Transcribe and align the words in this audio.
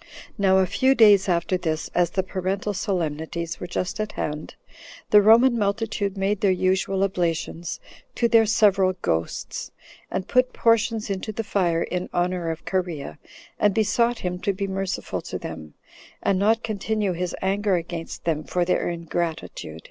6. 0.00 0.12
Now, 0.38 0.56
a 0.60 0.64
few 0.66 0.94
days 0.94 1.28
after 1.28 1.58
this, 1.58 1.90
as 1.94 2.08
the 2.08 2.22
Parental 2.22 2.72
solemnities 2.72 3.60
were 3.60 3.66
just 3.66 4.00
at 4.00 4.12
hand, 4.12 4.54
the 5.10 5.20
Roman 5.20 5.58
multitude 5.58 6.16
made 6.16 6.40
their 6.40 6.50
usual 6.50 7.04
oblations 7.04 7.80
to 8.14 8.26
their 8.26 8.46
several 8.46 8.94
ghosts, 9.02 9.72
and 10.10 10.26
put 10.26 10.54
portions 10.54 11.10
into 11.10 11.32
the 11.32 11.44
fire 11.44 11.82
in 11.82 12.08
honor 12.14 12.50
of 12.50 12.64
Cherea, 12.64 13.18
and 13.60 13.74
besought 13.74 14.20
him 14.20 14.38
to 14.38 14.54
be 14.54 14.66
merciful 14.66 15.20
to 15.20 15.38
them, 15.38 15.74
and 16.22 16.38
not 16.38 16.62
continue 16.62 17.12
his 17.12 17.36
anger 17.42 17.74
against 17.76 18.24
them 18.24 18.42
for 18.42 18.64
their 18.64 18.88
ingratitude. 18.88 19.90